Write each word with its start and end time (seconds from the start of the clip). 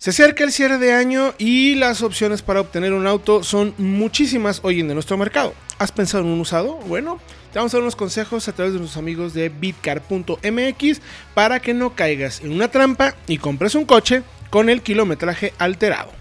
Se 0.00 0.08
acerca 0.08 0.44
el 0.44 0.50
cierre 0.50 0.78
de 0.78 0.94
año 0.94 1.34
y 1.36 1.74
las 1.74 2.00
opciones 2.00 2.40
para 2.40 2.62
obtener 2.62 2.94
un 2.94 3.06
auto 3.06 3.44
son 3.44 3.74
muchísimas 3.76 4.60
hoy 4.62 4.80
en 4.80 4.86
nuestro 4.86 5.18
mercado. 5.18 5.52
¿Has 5.78 5.92
pensado 5.92 6.24
en 6.24 6.30
un 6.30 6.40
usado? 6.40 6.76
Bueno, 6.86 7.20
te 7.52 7.58
vamos 7.58 7.74
a 7.74 7.76
dar 7.76 7.82
unos 7.82 7.96
consejos 7.96 8.48
a 8.48 8.54
través 8.54 8.72
de 8.72 8.78
nuestros 8.78 8.96
amigos 8.96 9.34
de 9.34 9.50
bitcar.mx 9.50 11.02
para 11.34 11.60
que 11.60 11.74
no 11.74 11.94
caigas 11.94 12.40
en 12.40 12.52
una 12.52 12.68
trampa 12.68 13.14
y 13.26 13.36
compres 13.36 13.74
un 13.74 13.84
coche 13.84 14.22
con 14.48 14.70
el 14.70 14.80
kilometraje 14.80 15.52
alterado. 15.58 16.12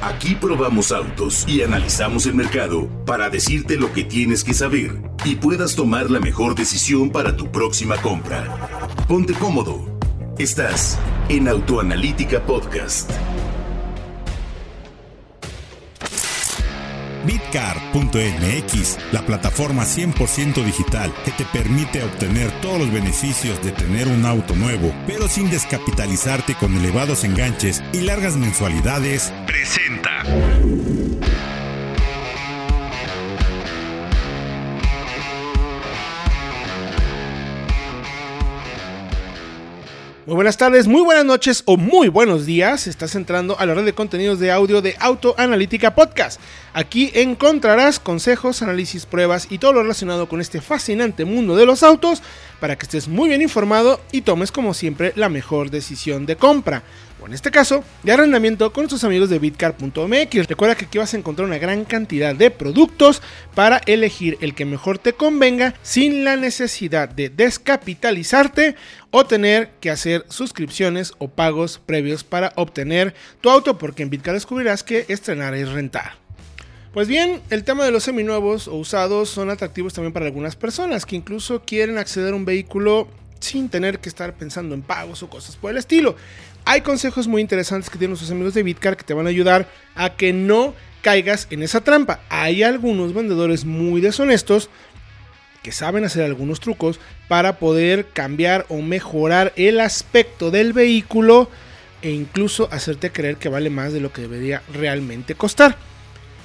Aquí 0.00 0.36
probamos 0.36 0.90
autos 0.90 1.44
y 1.46 1.60
analizamos 1.60 2.24
el 2.24 2.34
mercado 2.34 2.88
para 3.04 3.28
decirte 3.28 3.76
lo 3.76 3.92
que 3.92 4.04
tienes 4.04 4.42
que 4.42 4.54
saber 4.54 5.02
y 5.26 5.34
puedas 5.34 5.76
tomar 5.76 6.10
la 6.10 6.18
mejor 6.18 6.54
decisión 6.54 7.10
para 7.10 7.36
tu 7.36 7.52
próxima 7.52 7.98
compra. 7.98 8.96
Ponte 9.06 9.34
cómodo 9.34 9.96
Estás 10.38 10.98
en 11.28 11.48
Autoanalítica 11.48 12.40
Podcast. 12.40 13.10
Bitcar.mx, 17.26 18.98
la 19.12 19.26
plataforma 19.26 19.82
100% 19.82 20.64
digital 20.64 21.12
que 21.24 21.32
te 21.32 21.44
permite 21.46 22.04
obtener 22.04 22.52
todos 22.60 22.78
los 22.78 22.92
beneficios 22.92 23.60
de 23.64 23.72
tener 23.72 24.06
un 24.06 24.24
auto 24.24 24.54
nuevo, 24.54 24.94
pero 25.08 25.26
sin 25.26 25.50
descapitalizarte 25.50 26.54
con 26.54 26.76
elevados 26.76 27.24
enganches 27.24 27.82
y 27.92 28.02
largas 28.02 28.36
mensualidades, 28.36 29.32
presenta. 29.46 30.22
Muy 40.26 40.34
buenas 40.34 40.56
tardes, 40.56 40.88
muy 40.88 41.02
buenas 41.02 41.24
noches 41.24 41.62
o 41.66 41.76
muy 41.76 42.08
buenos 42.08 42.46
días. 42.46 42.88
Estás 42.88 43.14
entrando 43.14 43.56
a 43.60 43.64
la 43.64 43.74
red 43.74 43.84
de 43.84 43.92
contenidos 43.92 44.40
de 44.40 44.50
audio 44.50 44.82
de 44.82 44.96
Autoanalítica 44.98 45.94
Podcast. 45.94 46.40
Aquí 46.72 47.12
encontrarás 47.14 48.00
consejos, 48.00 48.60
análisis, 48.60 49.06
pruebas 49.06 49.46
y 49.50 49.58
todo 49.58 49.74
lo 49.74 49.82
relacionado 49.82 50.28
con 50.28 50.40
este 50.40 50.60
fascinante 50.60 51.24
mundo 51.24 51.54
de 51.54 51.64
los 51.64 51.84
autos 51.84 52.24
para 52.58 52.76
que 52.76 52.86
estés 52.86 53.06
muy 53.06 53.28
bien 53.28 53.40
informado 53.40 54.00
y 54.10 54.22
tomes 54.22 54.50
como 54.50 54.74
siempre 54.74 55.12
la 55.14 55.28
mejor 55.28 55.70
decisión 55.70 56.26
de 56.26 56.34
compra 56.34 56.82
en 57.26 57.34
este 57.34 57.50
caso, 57.50 57.82
de 58.02 58.12
arrendamiento 58.12 58.72
con 58.72 58.82
nuestros 58.82 59.04
amigos 59.04 59.28
de 59.28 59.38
bitcar.mx. 59.38 60.46
Recuerda 60.48 60.76
que 60.76 60.84
aquí 60.84 60.98
vas 60.98 61.12
a 61.12 61.16
encontrar 61.16 61.46
una 61.46 61.58
gran 61.58 61.84
cantidad 61.84 62.34
de 62.34 62.50
productos 62.50 63.20
para 63.54 63.78
elegir 63.86 64.38
el 64.40 64.54
que 64.54 64.64
mejor 64.64 64.98
te 64.98 65.12
convenga 65.12 65.74
sin 65.82 66.24
la 66.24 66.36
necesidad 66.36 67.08
de 67.08 67.28
descapitalizarte 67.28 68.76
o 69.10 69.26
tener 69.26 69.70
que 69.80 69.90
hacer 69.90 70.24
suscripciones 70.28 71.14
o 71.18 71.28
pagos 71.28 71.80
previos 71.84 72.22
para 72.22 72.52
obtener 72.56 73.14
tu 73.40 73.50
auto, 73.50 73.76
porque 73.76 74.04
en 74.04 74.10
Bitcar 74.10 74.34
descubrirás 74.34 74.84
que 74.84 75.04
estrenar 75.08 75.54
es 75.54 75.70
rentar. 75.70 76.14
Pues 76.92 77.08
bien, 77.08 77.42
el 77.50 77.64
tema 77.64 77.84
de 77.84 77.90
los 77.90 78.04
seminuevos 78.04 78.68
o 78.68 78.76
usados 78.76 79.28
son 79.28 79.50
atractivos 79.50 79.92
también 79.92 80.12
para 80.12 80.26
algunas 80.26 80.56
personas 80.56 81.04
que 81.04 81.16
incluso 81.16 81.62
quieren 81.62 81.98
acceder 81.98 82.32
a 82.32 82.36
un 82.36 82.46
vehículo 82.46 83.08
sin 83.40 83.68
tener 83.68 83.98
que 83.98 84.08
estar 84.08 84.34
pensando 84.34 84.74
en 84.74 84.82
pagos 84.82 85.22
o 85.22 85.30
cosas 85.30 85.56
por 85.56 85.70
el 85.70 85.76
estilo. 85.76 86.16
Hay 86.64 86.80
consejos 86.80 87.28
muy 87.28 87.40
interesantes 87.40 87.90
que 87.90 87.98
tienen 87.98 88.10
nuestros 88.10 88.30
amigos 88.30 88.54
de 88.54 88.62
Bitcar 88.62 88.96
que 88.96 89.04
te 89.04 89.14
van 89.14 89.26
a 89.26 89.30
ayudar 89.30 89.68
a 89.94 90.16
que 90.16 90.32
no 90.32 90.74
caigas 91.02 91.46
en 91.50 91.62
esa 91.62 91.82
trampa. 91.82 92.20
Hay 92.28 92.62
algunos 92.62 93.14
vendedores 93.14 93.64
muy 93.64 94.00
deshonestos 94.00 94.68
que 95.62 95.72
saben 95.72 96.04
hacer 96.04 96.24
algunos 96.24 96.60
trucos 96.60 97.00
para 97.28 97.58
poder 97.58 98.06
cambiar 98.08 98.66
o 98.68 98.82
mejorar 98.82 99.52
el 99.56 99.80
aspecto 99.80 100.50
del 100.50 100.72
vehículo 100.72 101.50
e 102.02 102.10
incluso 102.10 102.68
hacerte 102.70 103.10
creer 103.10 103.36
que 103.36 103.48
vale 103.48 103.70
más 103.70 103.92
de 103.92 104.00
lo 104.00 104.12
que 104.12 104.22
debería 104.22 104.62
realmente 104.72 105.34
costar. 105.34 105.76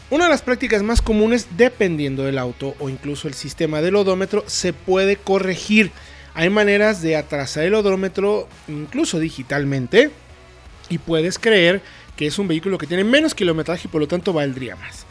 Una 0.10 0.26
de 0.26 0.32
las 0.32 0.42
prácticas 0.42 0.84
más 0.84 1.02
comunes, 1.02 1.48
dependiendo 1.56 2.24
del 2.24 2.38
auto 2.38 2.76
o 2.80 2.90
incluso 2.90 3.28
el 3.28 3.34
sistema 3.34 3.82
del 3.82 3.96
odómetro, 3.96 4.44
se 4.46 4.74
puede 4.74 5.16
corregir. 5.16 5.92
Hay 6.34 6.50
maneras 6.50 7.02
de 7.02 7.16
atrasar 7.16 7.64
el 7.64 7.74
odómetro 7.74 8.47
incluso 8.68 9.19
digitalmente 9.19 10.12
y 10.90 10.97
puedes 10.97 11.38
creer 11.38 11.81
que 12.16 12.28
es 12.28 12.40
un 12.40 12.47
vehículo 12.47 12.78
que 12.78 12.88
tiene 12.88 13.03
menos 13.03 13.36
kilometraje 13.36 13.88
y 13.88 13.92
por 13.92 14.02
lo 14.02 14.08
tanto 14.08 14.34
valdría 14.34 14.75
más. 14.75 15.06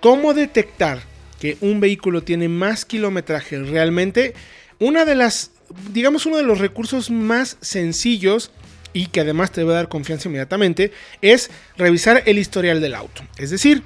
¿Cómo 0.00 0.34
detectar 0.34 1.00
que 1.40 1.56
un 1.60 1.80
vehículo 1.80 2.22
tiene 2.22 2.48
más 2.48 2.84
kilometraje 2.84 3.58
realmente? 3.58 4.34
Una 4.78 5.04
de 5.04 5.14
las, 5.14 5.52
digamos, 5.92 6.26
uno 6.26 6.36
de 6.36 6.42
los 6.42 6.58
recursos 6.58 7.10
más 7.10 7.56
sencillos 7.60 8.50
y 8.92 9.06
que 9.06 9.20
además 9.20 9.52
te 9.52 9.64
va 9.64 9.72
a 9.72 9.76
dar 9.76 9.88
confianza 9.88 10.28
inmediatamente 10.28 10.92
es 11.20 11.50
revisar 11.76 12.22
el 12.26 12.38
historial 12.38 12.80
del 12.80 12.94
auto. 12.94 13.22
Es 13.38 13.50
decir, 13.50 13.82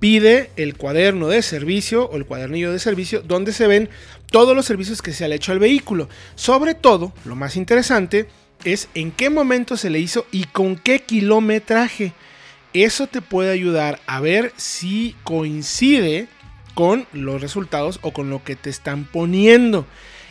pide 0.00 0.50
el 0.56 0.76
cuaderno 0.76 1.28
de 1.28 1.42
servicio 1.42 2.06
o 2.06 2.16
el 2.16 2.26
cuadernillo 2.26 2.72
de 2.72 2.78
servicio 2.78 3.20
donde 3.20 3.52
se 3.52 3.66
ven 3.66 3.90
todos 4.30 4.56
los 4.56 4.66
servicios 4.66 5.02
que 5.02 5.12
se 5.12 5.28
le 5.28 5.36
hecho 5.36 5.52
al 5.52 5.58
vehículo. 5.58 6.08
Sobre 6.34 6.74
todo, 6.74 7.12
lo 7.24 7.36
más 7.36 7.56
interesante 7.56 8.26
es 8.64 8.88
en 8.94 9.12
qué 9.12 9.30
momento 9.30 9.76
se 9.76 9.90
le 9.90 10.00
hizo 10.00 10.26
y 10.32 10.44
con 10.44 10.76
qué 10.76 11.00
kilometraje. 11.00 12.12
Eso 12.72 13.06
te 13.06 13.20
puede 13.20 13.52
ayudar 13.52 14.00
a 14.06 14.20
ver 14.20 14.52
si 14.56 15.14
coincide 15.24 16.28
con 16.74 17.06
los 17.12 17.40
resultados 17.40 17.98
o 18.02 18.12
con 18.12 18.30
lo 18.30 18.42
que 18.42 18.56
te 18.56 18.70
están 18.70 19.04
poniendo. 19.04 19.86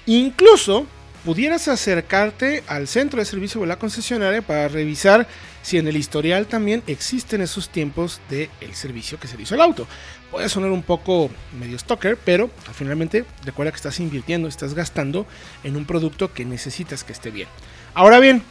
Incluso 0.06 0.88
pudieras 1.26 1.68
acercarte 1.68 2.64
al 2.68 2.88
centro 2.88 3.20
de 3.20 3.26
servicio 3.26 3.62
de 3.62 3.68
la 3.68 3.80
concesionaria 3.80 4.42
para 4.42 4.68
revisar 4.68 5.28
si 5.62 5.78
en 5.78 5.88
el 5.88 5.98
historial 5.98 6.48
también 6.48 6.84
existen 6.88 7.42
esos 7.42 7.70
tiempos 7.70 8.22
del 8.30 8.50
servicio 8.74 9.20
que 9.20 9.28
se 9.28 9.40
hizo 9.42 9.56
al 9.56 9.62
auto. 9.62 9.88
Puede 10.32 10.48
sonar 10.48 10.72
un 10.72 10.84
poco 10.84 11.30
medio 11.60 11.78
stalker, 11.78 12.18
pero 12.18 12.50
finalmente 12.74 13.26
recuerda 13.44 13.72
que 13.72 13.78
estás 13.78 14.00
invirtiendo, 14.00 14.48
estás 14.48 14.74
gastando 14.74 15.26
en 15.64 15.76
un 15.76 15.86
producto 15.86 16.34
que 16.34 16.46
necesitas 16.46 17.04
que 17.04 17.14
esté 17.14 17.32
bien. 17.32 17.48
Ahora 17.94 18.20
bien, 18.20 18.44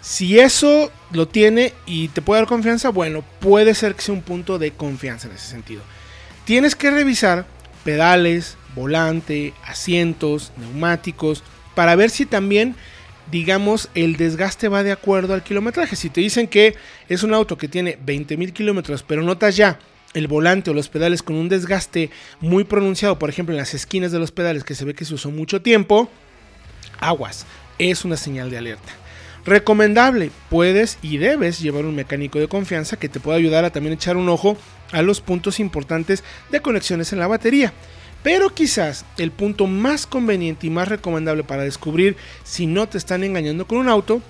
si 0.00 0.38
eso 0.38 0.92
lo 1.10 1.26
tiene 1.26 1.72
y 1.84 2.08
te 2.08 2.22
puede 2.22 2.40
dar 2.40 2.48
confianza, 2.48 2.90
bueno, 2.90 3.24
puede 3.40 3.74
ser 3.74 3.94
que 3.94 4.02
sea 4.02 4.14
un 4.14 4.22
punto 4.22 4.58
de 4.58 4.70
confianza 4.70 5.26
en 5.26 5.34
ese 5.34 5.48
sentido. 5.48 5.82
Tienes 6.44 6.76
que 6.76 6.90
revisar 6.90 7.46
pedales, 7.82 8.56
volante, 8.76 9.52
asientos, 9.64 10.52
neumáticos, 10.58 11.42
para 11.76 11.94
ver 11.94 12.08
si 12.08 12.24
también, 12.24 12.74
digamos, 13.30 13.90
el 13.94 14.16
desgaste 14.16 14.68
va 14.68 14.82
de 14.82 14.92
acuerdo 14.92 15.34
al 15.34 15.44
kilometraje. 15.44 15.94
Si 15.94 16.08
te 16.08 16.22
dicen 16.22 16.48
que 16.48 16.74
es 17.10 17.22
un 17.22 17.34
auto 17.34 17.58
que 17.58 17.68
tiene 17.68 17.98
20.000 17.98 18.54
kilómetros, 18.54 19.02
pero 19.02 19.22
notas 19.22 19.56
ya 19.56 19.78
el 20.14 20.26
volante 20.26 20.70
o 20.70 20.74
los 20.74 20.88
pedales 20.88 21.22
con 21.22 21.36
un 21.36 21.50
desgaste 21.50 22.08
muy 22.40 22.64
pronunciado, 22.64 23.18
por 23.18 23.28
ejemplo 23.28 23.52
en 23.54 23.58
las 23.58 23.74
esquinas 23.74 24.10
de 24.10 24.18
los 24.18 24.32
pedales 24.32 24.64
que 24.64 24.74
se 24.74 24.86
ve 24.86 24.94
que 24.94 25.04
se 25.04 25.12
usó 25.12 25.30
mucho 25.30 25.60
tiempo, 25.60 26.08
aguas, 26.98 27.44
es 27.78 28.06
una 28.06 28.16
señal 28.16 28.48
de 28.48 28.56
alerta. 28.56 28.94
Recomendable, 29.44 30.30
puedes 30.48 30.96
y 31.02 31.18
debes 31.18 31.60
llevar 31.60 31.84
un 31.84 31.94
mecánico 31.94 32.38
de 32.38 32.48
confianza 32.48 32.96
que 32.96 33.10
te 33.10 33.20
pueda 33.20 33.36
ayudar 33.36 33.66
a 33.66 33.70
también 33.70 33.92
echar 33.92 34.16
un 34.16 34.30
ojo 34.30 34.56
a 34.92 35.02
los 35.02 35.20
puntos 35.20 35.60
importantes 35.60 36.24
de 36.50 36.62
conexiones 36.62 37.12
en 37.12 37.18
la 37.18 37.26
batería. 37.26 37.74
Pero 38.26 38.52
quizás 38.52 39.04
el 39.18 39.30
punto 39.30 39.68
más 39.68 40.04
conveniente 40.04 40.66
y 40.66 40.70
más 40.70 40.88
recomendable 40.88 41.44
para 41.44 41.62
descubrir 41.62 42.16
si 42.42 42.66
no 42.66 42.88
te 42.88 42.98
están 42.98 43.22
engañando 43.22 43.68
con 43.68 43.78
un 43.78 43.88
auto 43.88 44.20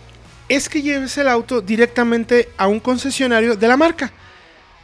es 0.51 0.69
que 0.69 0.83
lleves 0.83 1.17
el 1.17 1.29
auto 1.29 1.63
directamente 1.63 2.51
a 2.59 2.67
un 2.67 2.79
concesionario 2.79 3.57
de 3.57 3.69
la 3.69 3.79
marca. 3.79 4.13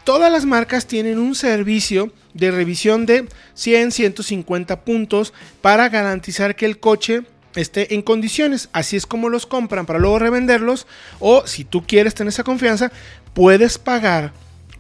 Todas 0.05 0.33
las 0.33 0.47
marcas 0.47 0.87
tienen 0.87 1.19
un 1.19 1.35
servicio 1.35 2.11
de 2.33 2.53
revisión 2.53 3.05
de 3.05 3.29
100, 3.53 3.93
150 3.93 4.81
puntos 4.81 5.35
para 5.61 5.91
garantizar 5.91 6.57
que 6.57 6.65
el 6.65 6.79
coche 6.79 7.21
esté 7.55 7.93
en 7.93 8.01
condiciones. 8.01 8.71
Así 8.73 8.97
es 8.97 9.05
como 9.05 9.29
los 9.29 9.45
compran 9.45 9.85
para 9.85 9.99
luego 9.99 10.21
revenderlos. 10.21 10.87
O 11.21 11.47
si 11.47 11.65
tú 11.65 11.87
quieres 11.87 12.15
tener 12.15 12.31
esa 12.31 12.45
confianza, 12.45 12.91
puedes 13.35 13.77
pagar 13.77 14.33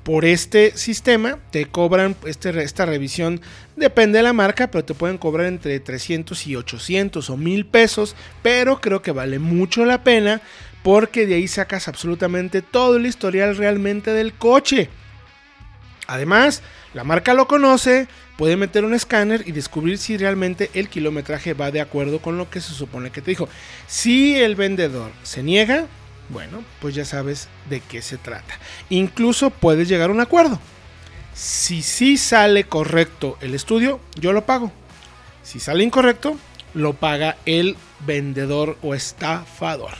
por 0.02 0.24
este 0.24 0.76
sistema 0.76 1.38
te 1.50 1.66
cobran 1.66 2.16
este, 2.26 2.62
esta 2.62 2.86
revisión, 2.86 3.40
depende 3.76 4.18
de 4.18 4.24
la 4.24 4.32
marca, 4.32 4.70
pero 4.70 4.84
te 4.84 4.94
pueden 4.94 5.18
cobrar 5.18 5.46
entre 5.46 5.78
300 5.78 6.46
y 6.46 6.56
800 6.56 7.30
o 7.30 7.36
1000 7.36 7.66
pesos, 7.66 8.16
pero 8.42 8.80
creo 8.80 9.02
que 9.02 9.12
vale 9.12 9.38
mucho 9.38 9.84
la 9.84 10.02
pena 10.02 10.40
porque 10.82 11.26
de 11.26 11.36
ahí 11.36 11.46
sacas 11.46 11.86
absolutamente 11.88 12.62
todo 12.62 12.96
el 12.96 13.06
historial 13.06 13.56
realmente 13.56 14.12
del 14.12 14.32
coche. 14.32 14.88
Además, 16.08 16.62
la 16.94 17.04
marca 17.04 17.32
lo 17.32 17.46
conoce, 17.46 18.08
puede 18.36 18.56
meter 18.56 18.84
un 18.84 18.92
escáner 18.92 19.44
y 19.46 19.52
descubrir 19.52 19.98
si 19.98 20.16
realmente 20.16 20.68
el 20.74 20.88
kilometraje 20.88 21.54
va 21.54 21.70
de 21.70 21.80
acuerdo 21.80 22.18
con 22.18 22.36
lo 22.36 22.50
que 22.50 22.60
se 22.60 22.74
supone 22.74 23.10
que 23.10 23.22
te 23.22 23.30
dijo. 23.30 23.48
Si 23.86 24.36
el 24.36 24.56
vendedor 24.56 25.12
se 25.22 25.44
niega, 25.44 25.86
bueno, 26.28 26.64
pues 26.80 26.94
ya 26.94 27.04
sabes 27.04 27.48
de 27.68 27.80
qué 27.80 28.02
se 28.02 28.18
trata. 28.18 28.58
Incluso 28.90 29.50
puedes 29.50 29.88
llegar 29.88 30.10
a 30.10 30.12
un 30.12 30.20
acuerdo. 30.20 30.58
Si 31.34 31.82
sí 31.82 32.16
sale 32.16 32.64
correcto 32.64 33.38
el 33.40 33.54
estudio, 33.54 34.00
yo 34.16 34.32
lo 34.32 34.44
pago. 34.44 34.70
Si 35.42 35.60
sale 35.60 35.84
incorrecto, 35.84 36.36
lo 36.74 36.94
paga 36.94 37.36
el 37.46 37.76
vendedor 38.06 38.78
o 38.82 38.94
estafador. 38.94 39.92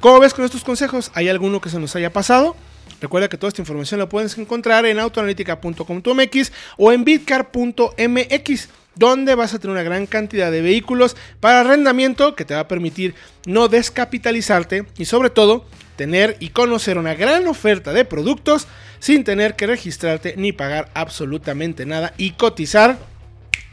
¿Cómo 0.00 0.18
ves 0.18 0.34
con 0.34 0.44
estos 0.44 0.64
consejos? 0.64 1.10
¿Hay 1.14 1.28
alguno 1.28 1.60
que 1.60 1.70
se 1.70 1.78
nos 1.78 1.94
haya 1.94 2.12
pasado? 2.12 2.56
Recuerda 3.00 3.28
que 3.28 3.36
toda 3.36 3.48
esta 3.48 3.62
información 3.62 4.00
la 4.00 4.08
puedes 4.08 4.36
encontrar 4.38 4.86
en 4.86 4.98
autoanalítica.com.mx 4.98 6.52
o 6.76 6.92
en 6.92 7.04
bitcar.mx 7.04 8.68
donde 8.94 9.34
vas 9.34 9.54
a 9.54 9.58
tener 9.58 9.72
una 9.72 9.82
gran 9.82 10.06
cantidad 10.06 10.50
de 10.50 10.62
vehículos 10.62 11.16
para 11.40 11.60
arrendamiento 11.60 12.34
que 12.34 12.44
te 12.44 12.54
va 12.54 12.60
a 12.60 12.68
permitir 12.68 13.14
no 13.46 13.68
descapitalizarte 13.68 14.86
y 14.98 15.04
sobre 15.04 15.30
todo 15.30 15.64
tener 15.96 16.36
y 16.40 16.48
conocer 16.50 16.98
una 16.98 17.14
gran 17.14 17.46
oferta 17.46 17.92
de 17.92 18.04
productos 18.04 18.66
sin 18.98 19.24
tener 19.24 19.56
que 19.56 19.66
registrarte 19.66 20.34
ni 20.36 20.52
pagar 20.52 20.90
absolutamente 20.94 21.86
nada 21.86 22.14
y 22.16 22.32
cotizar 22.32 22.98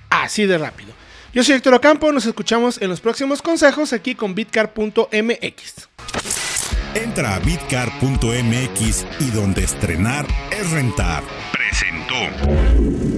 así 0.09 0.45
de 0.45 0.57
rápido. 0.57 0.93
Yo 1.33 1.43
soy 1.43 1.55
Héctor 1.55 1.75
Ocampo, 1.75 2.11
nos 2.11 2.25
escuchamos 2.25 2.81
en 2.81 2.89
los 2.89 3.01
próximos 3.01 3.41
consejos 3.41 3.93
aquí 3.93 4.15
con 4.15 4.33
bitcar.mx. 4.33 5.89
Entra 6.95 7.35
a 7.35 7.39
bitcar.mx 7.39 9.05
y 9.19 9.29
donde 9.31 9.63
estrenar 9.63 10.25
es 10.51 10.71
rentar. 10.71 11.23
Presentó. 11.51 13.08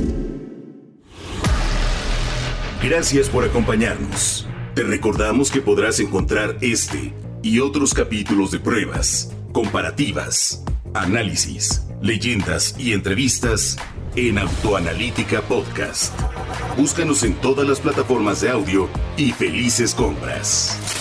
Gracias 2.84 3.30
por 3.30 3.44
acompañarnos. 3.44 4.48
Te 4.74 4.82
recordamos 4.82 5.52
que 5.52 5.62
podrás 5.62 6.00
encontrar 6.00 6.58
este 6.62 7.14
y 7.44 7.60
otros 7.60 7.94
capítulos 7.94 8.50
de 8.50 8.60
pruebas, 8.60 9.32
comparativas, 9.52 10.64
análisis, 10.96 11.86
leyendas 12.02 12.76
y 12.80 12.94
entrevistas 12.94 13.78
en 14.16 14.40
Autoanalítica 14.40 15.42
Podcast. 15.42 16.20
Búscanos 16.76 17.22
en 17.22 17.36
todas 17.36 17.68
las 17.68 17.80
plataformas 17.80 18.42
de 18.42 18.50
audio 18.50 18.90
y 19.16 19.32
felices 19.32 19.94
compras. 19.94 21.01